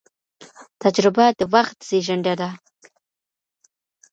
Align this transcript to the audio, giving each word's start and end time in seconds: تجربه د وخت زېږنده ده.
تجربه 0.81 1.25
د 1.39 1.41
وخت 1.53 1.77
زېږنده 1.89 2.33
ده. 2.41 2.49